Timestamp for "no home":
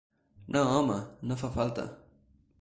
0.55-0.95